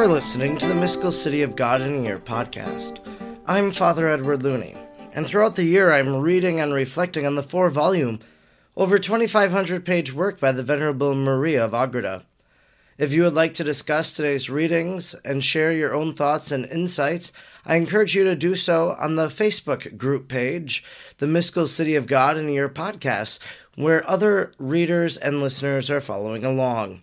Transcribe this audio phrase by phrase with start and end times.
[0.00, 3.00] are listening to the Mystical City of God in a Year podcast.
[3.44, 4.74] I'm Father Edward Looney,
[5.12, 8.18] and throughout the year I'm reading and reflecting on the four volume,
[8.78, 12.24] over 2,500 page work by the Venerable Maria of Agreda.
[12.96, 17.30] If you would like to discuss today's readings and share your own thoughts and insights,
[17.66, 20.82] I encourage you to do so on the Facebook group page,
[21.18, 23.38] The Mystical City of God in a Year podcast,
[23.74, 27.02] where other readers and listeners are following along.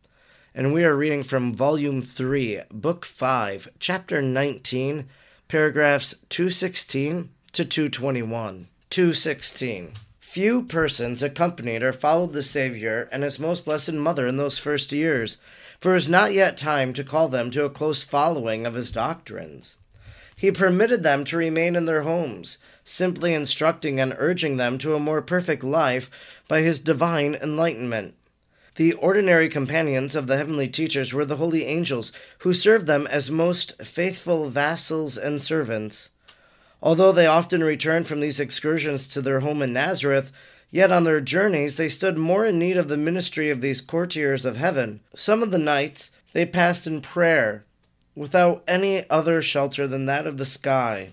[0.53, 5.07] and we are reading from Volume 3, Book 5, Chapter 19,
[5.47, 8.67] paragraphs 216 to 221.
[8.89, 9.93] 216.
[10.19, 14.91] Few persons accompanied or followed the Saviour and his most blessed Mother in those first
[14.91, 15.37] years,
[15.79, 18.91] for it was not yet time to call them to a close following of his
[18.91, 19.77] doctrines.
[20.35, 24.99] He permitted them to remain in their homes, simply instructing and urging them to a
[24.99, 26.11] more perfect life
[26.49, 28.15] by his divine enlightenment.
[28.75, 33.29] The ordinary companions of the heavenly teachers were the holy angels, who served them as
[33.29, 36.07] most faithful vassals and servants.
[36.81, 40.31] Although they often returned from these excursions to their home in Nazareth,
[40.69, 44.45] yet on their journeys they stood more in need of the ministry of these courtiers
[44.45, 45.01] of heaven.
[45.13, 47.65] Some of the nights they passed in prayer,
[48.15, 51.09] without any other shelter than that of the sky,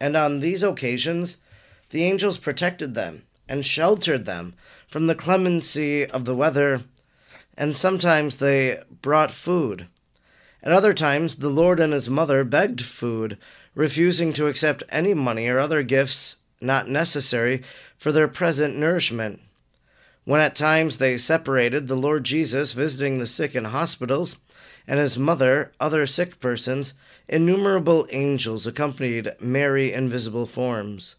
[0.00, 1.38] and on these occasions
[1.90, 4.54] the angels protected them and sheltered them
[4.88, 6.82] from the clemency of the weather,
[7.60, 9.86] and sometimes they brought food.
[10.62, 13.36] At other times the Lord and his mother begged food
[13.74, 17.62] refusing to accept any money or other gifts not necessary
[17.98, 19.40] for their present nourishment.
[20.24, 24.36] When at times they separated, the Lord Jesus visiting the sick in hospitals,
[24.86, 26.94] and his mother, other sick persons,
[27.28, 31.14] innumerable angels accompanied Mary in visible forms.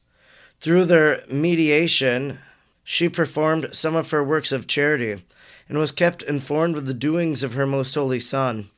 [0.59, 2.39] Through their mediation,
[2.83, 5.21] she performed some of her works of charity,
[5.71, 8.69] and was kept informed of the doings of her most holy Son.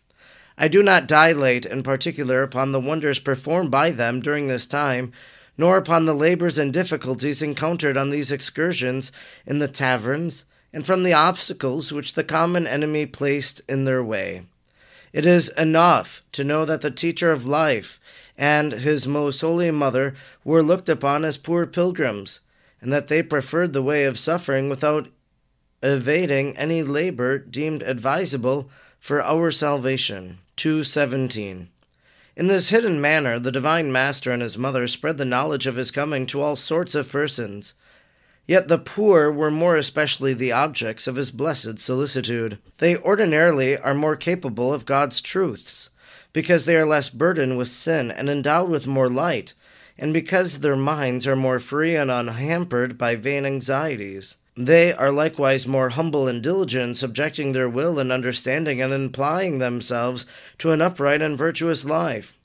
[0.60, 5.12] I do not dilate in particular upon the wonders performed by them during this time,
[5.58, 9.12] nor upon the labors and difficulties encountered on these excursions
[9.44, 14.44] in the taverns, and from the obstacles which the common enemy placed in their way.
[15.12, 18.00] It is enough to know that the teacher of life
[18.38, 22.42] and his most holy mother were looked upon as poor pilgrims,
[22.80, 25.08] and that they preferred the way of suffering without
[25.84, 30.40] evading any labor deemed advisable for our salvation.
[30.56, 31.70] 217.
[32.36, 35.92] In this hidden manner, the Divine Master and his mother spread the knowledge of his
[35.92, 37.74] coming to all sorts of persons.
[38.48, 42.58] Yet the poor were more especially the objects of his blessed solicitude.
[42.80, 45.90] They ordinarily are more capable of God's truths,
[46.34, 49.54] because they are less burdened with sin and endowed with more light,
[49.98, 54.38] and because their minds are more free and unhampered by vain anxieties.
[54.56, 60.28] They are likewise more humble and diligent, subjecting their will and understanding and applying themselves
[60.60, 62.38] to an upright and virtuous life.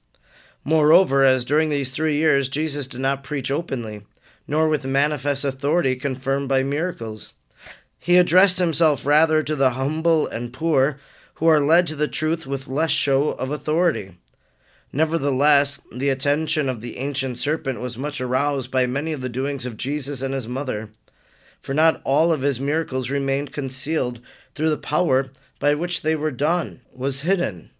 [0.65, 4.07] Moreover, as during these three years Jesus did not preach openly,
[4.47, 7.35] nor with manifest authority confirmed by miracles,
[7.99, 10.99] he addressed himself rather to the humble and poor,
[11.35, 14.17] who are led to the truth with less show of authority.
[14.95, 19.67] Nevertheless, the attention of the ancient serpent was much aroused by many of the doings
[19.67, 20.89] of Jesus and his mother
[21.61, 24.21] for not all of his miracles remained concealed
[24.55, 27.71] through the power by which they were done was hidden.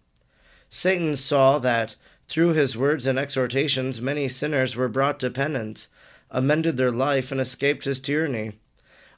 [0.69, 1.95] Satan saw that
[2.27, 5.87] through his words and exhortations many sinners were brought to penance,
[6.29, 8.53] amended their life, and escaped his tyranny.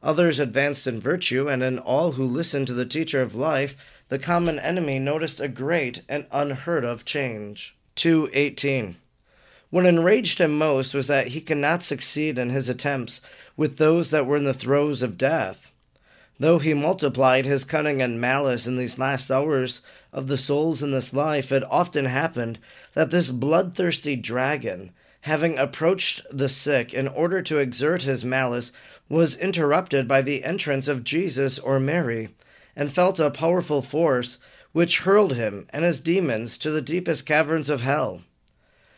[0.02, 3.76] Others advanced in virtue, and in all who listened to the teacher of life,
[4.08, 7.76] the common enemy noticed a great and unheard of change.
[7.96, 8.96] 218.
[9.72, 13.22] What enraged him most was that he could not succeed in his attempts
[13.56, 15.72] with those that were in the throes of death.
[16.38, 19.80] Though he multiplied his cunning and malice in these last hours
[20.12, 22.60] of the souls in this life, it often happened
[22.96, 24.92] that this bloodthirsty dragon,
[25.22, 28.74] having approached the sick in order to exert his malice,
[29.08, 32.30] was interrupted by the entrance of Jesus or Mary,
[32.76, 34.38] and felt a powerful force
[34.74, 38.22] which hurled him and his demons to the deepest caverns of hell.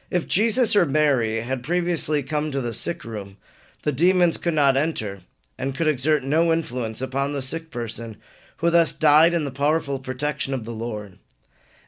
[0.10, 3.38] If Jesus or Mary had previously come to the sick room,
[3.84, 5.22] the demons could not enter
[5.58, 8.18] and could exert no influence upon the sick person,
[8.58, 11.20] who thus died in the powerful protection of the Lord.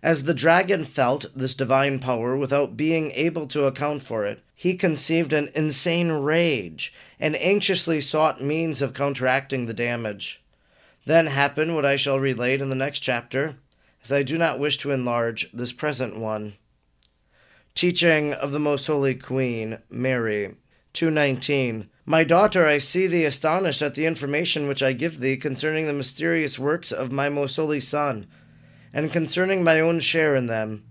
[0.03, 4.75] As the dragon felt this divine power without being able to account for it, he
[4.75, 10.41] conceived an insane rage and anxiously sought means of counteracting the damage.
[11.05, 13.55] Then happened what I shall relate in the next chapter,
[14.03, 16.53] as I do not wish to enlarge this present one.
[17.75, 20.55] Teaching of the Most Holy Queen, Mary,
[20.93, 21.89] 219.
[22.05, 25.91] My daughter, I see thee astonished at the information which I give thee concerning the
[25.91, 28.27] mysterious works of my most holy Son,
[28.93, 30.85] and concerning my own share in them.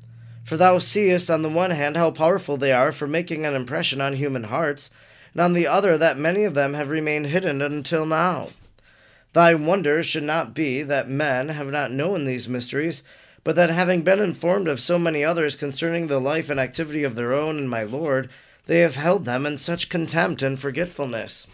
[0.45, 4.03] For thou seest, on the one hand, how powerful they are for making an impression
[4.03, 4.91] on human hearts,
[5.33, 8.49] and on the other, that many of them have remained hidden until now.
[9.33, 13.03] Thy wonder should not be that men have not known these mysteries,
[13.45, 17.15] but that having been informed of so many others concerning the life and activity of
[17.15, 18.31] their own and my Lord,
[18.67, 21.47] they have held them in such contempt and forgetfulness.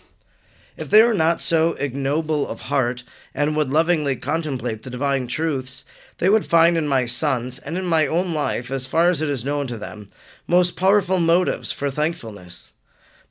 [0.76, 3.02] If they were not so ignoble of heart,
[3.34, 5.84] and would lovingly contemplate the divine truths,
[6.18, 9.28] they would find in my sons, and in my own life, as far as it
[9.28, 10.08] is known to them,
[10.46, 12.72] most powerful motives for thankfulness.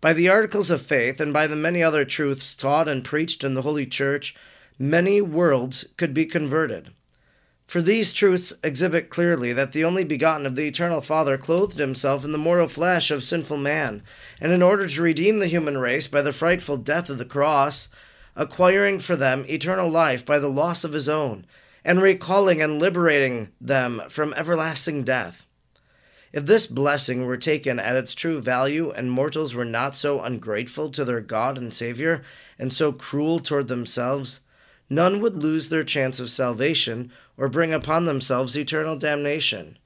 [0.02, 3.54] By the articles of faith, and by the many other truths taught and preached in
[3.54, 4.36] the Holy Church,
[4.78, 6.92] many worlds could be converted.
[7.69, 12.25] For these truths exhibit clearly that the only begotten of the eternal Father clothed himself
[12.25, 14.01] in the mortal flesh of sinful man,
[14.42, 17.88] and in order to redeem the human race by the frightful death of the cross,
[18.36, 21.45] acquiring for them eternal life by the loss of his own,
[21.86, 25.45] and recalling and liberating them from everlasting death.
[26.33, 30.89] If this blessing were taken at its true value, and mortals were not so ungrateful
[30.89, 32.24] to their God and Saviour,
[32.57, 34.39] and so cruel toward themselves,
[34.90, 39.78] none would lose their chance of salvation or bring upon themselves eternal damnation.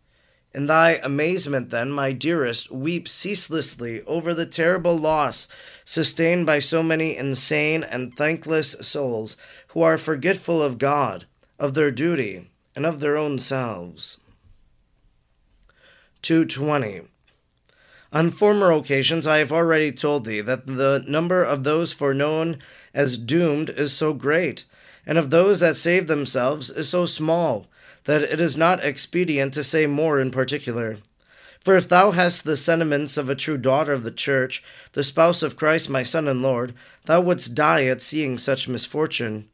[0.53, 5.47] In thy amazement, then, my dearest, weep ceaselessly over the terrible loss
[5.83, 9.35] sustained by so many insane and thankless souls
[9.69, 11.25] who are forgetful of God,
[11.57, 14.17] of their duty, and of their own selves.
[16.21, 17.01] 220.
[18.13, 22.59] On former occasions I have already told thee that the number of those foreknown
[22.93, 24.65] as doomed is so great
[25.05, 27.67] and of those that save themselves is so small
[28.05, 30.97] that it is not expedient to say more in particular.
[31.59, 34.61] For if thou hast the sentiments of a true daughter of the church,
[34.91, 36.73] the spouse of Christ my Son and Lord,
[37.05, 39.47] thou wouldst die at seeing such misfortune.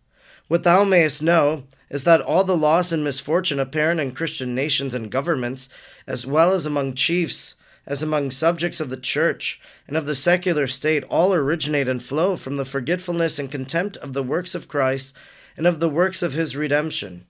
[0.47, 4.95] What thou mayest know is that all the loss and misfortune apparent in Christian nations
[4.95, 5.69] and governments,
[6.07, 7.53] as well as among chiefs,
[7.85, 12.35] as among subjects of the church and of the secular state, all originate and flow
[12.35, 15.15] from the forgetfulness and contempt of the works of Christ
[15.59, 17.25] and of the works of his redemption.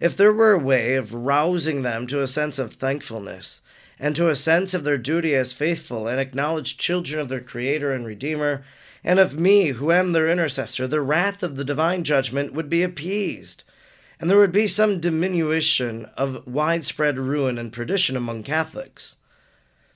[0.00, 3.60] If there were a way of rousing them to a sense of thankfulness,
[3.98, 7.92] and to a sense of their duty as faithful and acknowledged children of their Creator
[7.92, 8.64] and Redeemer,
[9.04, 12.82] and of me, who am their intercessor, the wrath of the divine judgment would be
[12.82, 13.62] appeased,
[14.18, 19.16] and there would be some diminution of widespread ruin and perdition among Catholics.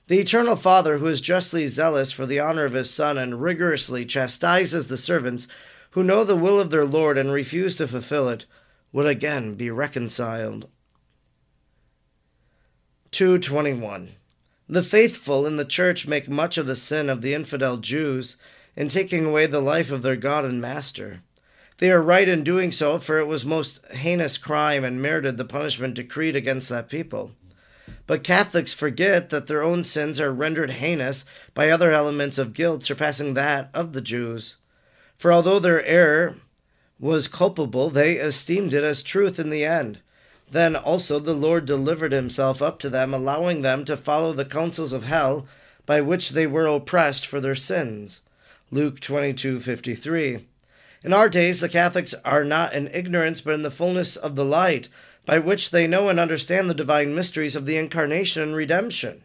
[0.05, 4.05] The Eternal Father, who is justly zealous for the honor of his Son and rigorously
[4.05, 5.47] chastises the servants
[5.95, 8.45] who know the will of their Lord and refuse to fulfill it,
[8.91, 10.67] would again be reconciled.
[13.11, 14.09] 221.
[14.67, 18.35] The faithful in the church make much of the sin of the infidel Jews
[18.75, 21.21] in taking away the life of their God and Master.
[21.77, 25.45] They are right in doing so, for it was most heinous crime and merited the
[25.45, 27.31] punishment decreed against that people.
[28.05, 31.23] But Catholics forget that their own sins are rendered heinous
[31.53, 34.57] by other elements of guilt surpassing that of the Jews.
[35.17, 36.35] For although their error
[36.99, 39.99] was culpable, they esteemed it as truth in the end.
[40.51, 44.93] Then also the Lord delivered himself up to them, allowing them to follow the counsels
[44.93, 45.47] of hell
[45.85, 48.21] by which they were oppressed for their sins.
[48.71, 50.45] Luke 22:53.
[51.03, 54.45] In our days the Catholics are not in ignorance but in the fullness of the
[54.45, 54.87] light,
[55.25, 59.23] by which they know and understand the divine mysteries of the incarnation and redemption.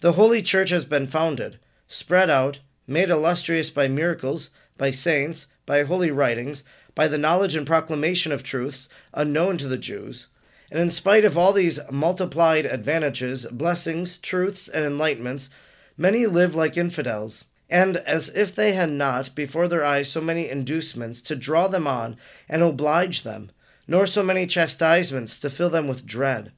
[0.00, 5.82] The Holy Church has been founded, spread out, made illustrious by miracles, by saints, by
[5.82, 10.28] holy writings, by the knowledge and proclamation of truths unknown to the Jews.
[10.70, 15.48] And in spite of all these multiplied advantages, blessings, truths, and enlightenments,
[15.96, 20.48] many live like infidels, and as if they had not before their eyes so many
[20.48, 22.16] inducements to draw them on
[22.48, 23.50] and oblige them,
[23.86, 26.52] nor so many chastisements to fill them with dread.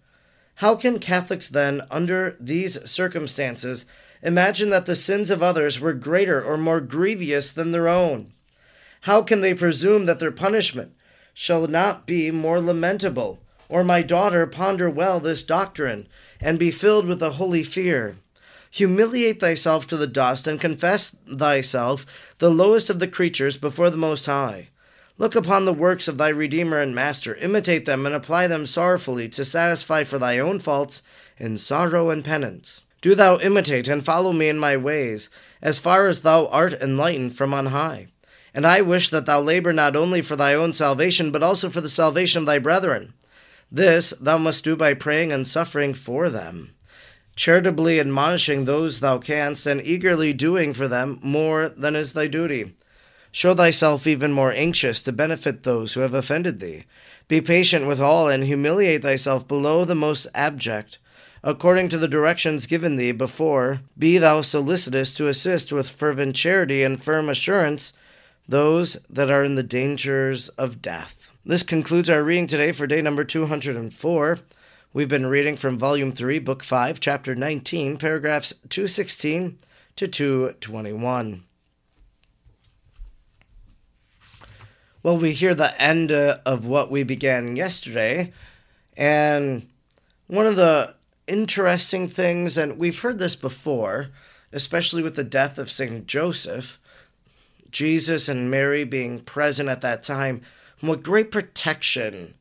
[0.57, 3.87] How can Catholics then, under these circumstances,
[4.23, 8.33] imagine that the sins of others were greater or more grievous than their own?
[9.03, 10.93] How can they presume that their punishment
[11.33, 13.41] shall not be more lamentable?
[13.69, 16.09] Or, my daughter, ponder well this doctrine,
[16.41, 18.17] and be filled with a holy fear.
[18.73, 22.05] Humiliate thyself to the dust, and confess thyself
[22.39, 24.69] the lowest of the creatures before the Most High.
[25.19, 29.29] Look upon the works of thy Redeemer and Master, imitate them, and apply them sorrowfully
[29.31, 31.03] to satisfy for thy own faults
[31.39, 32.85] in sorrow and penance.
[33.01, 35.31] Do thou imitate and follow me in my ways,
[35.63, 38.09] as far as thou art enlightened from on high.
[38.53, 41.81] And I wish that thou labor not only for thy own salvation, but also for
[41.81, 43.15] the salvation of thy brethren.
[43.71, 46.75] This thou must do by praying and suffering for them
[47.41, 52.75] charitably admonishing those thou canst, and eagerly doing for them more than is thy duty.
[53.33, 56.85] Show thyself even more anxious to benefit those who have offended thee.
[57.29, 60.99] Be patient with all, and humiliate thyself below the most abject.
[61.43, 66.83] According to the directions given thee before, be thou solicitous to assist with fervent charity
[66.83, 67.95] and firm assurance
[68.47, 71.31] those that are in the dangers of death.
[71.45, 74.39] This concludes our reading today for day number 204.
[74.93, 79.57] We've been reading from Volume 3, Book 5, Chapter 19, paragraphs 216
[79.97, 81.45] to 221.
[85.03, 88.33] Well, we hear the end uh, of what we began yesterday,
[88.99, 89.67] and
[90.27, 90.95] one of the
[91.31, 94.09] interesting things, and we've heard this before,
[94.53, 96.07] especially with the death of St.
[96.07, 96.79] Joseph,
[97.71, 100.43] Jesus and Mary being present at that time,
[100.81, 102.35] what great protection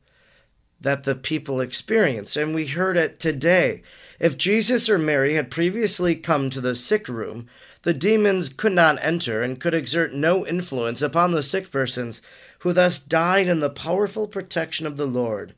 [0.80, 2.36] that the people experienced.
[2.36, 3.82] And we heard it today.
[4.18, 7.46] If Jesus or Mary had previously come to the sick room,
[7.82, 12.20] the demons could not enter and could exert no influence upon the sick persons,
[12.60, 15.54] who thus died in the powerful protection of the Lord.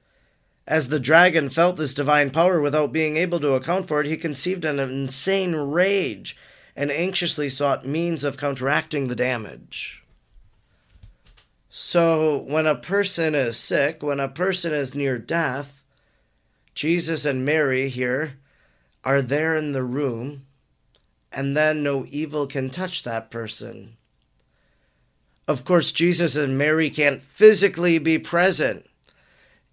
[0.67, 4.17] As the dragon felt this divine power without being able to account for it, he
[4.17, 6.37] conceived an insane rage
[6.77, 10.05] and anxiously sought means of counteracting the damage.
[11.69, 15.83] So, when a person is sick, when a person is near death,
[16.75, 18.35] Jesus and Mary here
[19.05, 20.47] are there in the room,
[21.33, 23.97] and then no evil can touch that person.
[25.49, 28.87] Of course, Jesus and Mary can't physically be present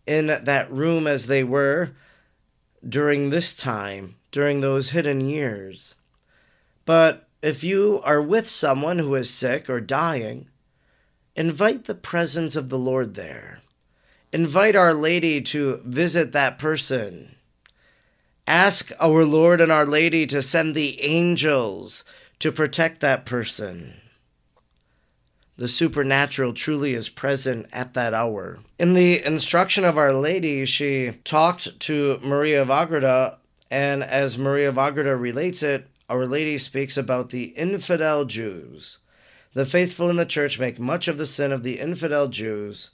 [0.09, 1.91] in that room as they were
[2.87, 5.93] during this time, during those hidden years.
[6.83, 10.49] But if you are with someone who is sick or dying,
[11.35, 13.61] invite the presence of the Lord there.
[14.33, 17.35] Invite Our Lady to visit that person.
[18.47, 22.03] Ask our Lord and Our Lady to send the angels
[22.39, 23.93] to protect that person.
[25.59, 28.59] The supernatural truly is present at that hour.
[28.79, 33.37] In the instruction of Our Lady, she talked to Maria of Agreda,
[33.69, 38.97] and as Maria of Agreda relates it, Our Lady speaks about the infidel Jews
[39.53, 42.91] the faithful in the church make much of the sin of the infidel Jews.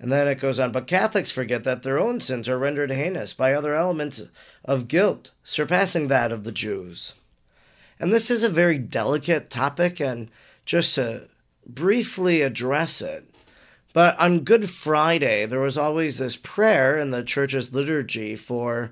[0.00, 3.34] And then it goes on, but Catholics forget that their own sins are rendered heinous
[3.34, 4.22] by other elements
[4.64, 7.14] of guilt, surpassing that of the Jews.
[7.98, 10.30] And this is a very delicate topic, and
[10.64, 11.28] just to
[11.68, 13.28] briefly address it,
[13.92, 18.90] but on Good Friday, there was always this prayer in the church's liturgy for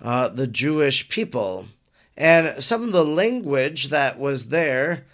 [0.00, 1.66] uh, the Jewish people.
[2.16, 5.04] And some of the language that was there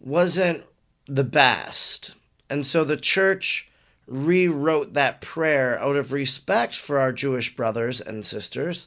[0.00, 0.64] wasn't
[1.06, 2.14] the best.
[2.50, 3.68] And so the church
[4.06, 8.86] rewrote that prayer out of respect for our Jewish brothers and sisters.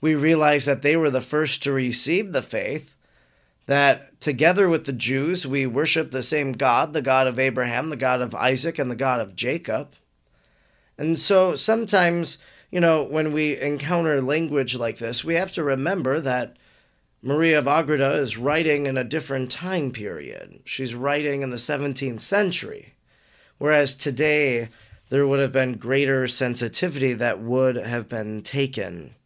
[0.00, 2.95] We realized that they were the first to receive the faith,
[3.66, 7.96] that together with the Jews, we worship the same God, the God of Abraham, the
[7.96, 9.94] God of Isaac, and the God of Jacob.
[10.96, 12.38] And so sometimes,
[12.70, 16.56] you know, when we encounter language like this, we have to remember that
[17.22, 20.60] Maria of Agreda is writing in a different time period.
[20.64, 22.94] She's writing in the 17th century,
[23.58, 24.68] whereas today
[25.08, 29.16] there would have been greater sensitivity that would have been taken.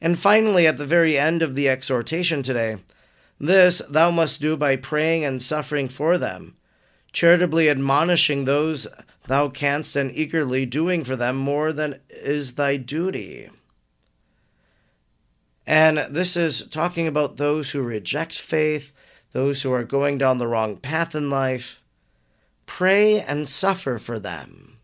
[0.00, 2.78] And finally, at the very end of the exhortation today,
[3.38, 6.56] this thou must do by praying and suffering for them,
[7.12, 8.86] charitably admonishing those
[9.26, 13.50] thou canst, and eagerly doing for them more than is thy duty.
[15.66, 18.92] And this is talking about those who reject faith,
[19.32, 21.82] those who are going down the wrong path in life.
[22.66, 24.78] Pray and suffer for them.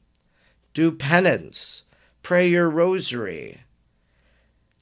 [0.75, 1.82] Do penance.
[2.23, 3.62] Pray your rosary.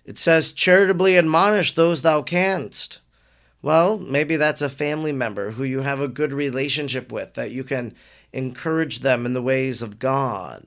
[0.04, 3.00] It says, charitably admonish those thou canst.
[3.62, 7.64] Well, maybe that's a family member who you have a good relationship with, that you
[7.64, 7.94] can
[8.32, 10.66] encourage them in the ways of God.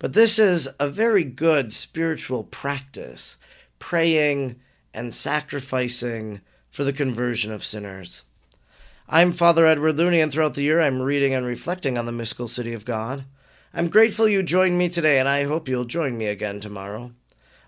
[0.00, 3.36] But this is a very good spiritual practice,
[3.78, 4.56] praying
[4.92, 6.40] and sacrificing
[6.70, 8.22] for the conversion of sinners.
[9.08, 12.48] I'm Father Edward Looney, and throughout the year I'm reading and reflecting on the mystical
[12.48, 13.24] city of God.
[13.74, 17.12] I'm grateful you joined me today, and I hope you'll join me again tomorrow.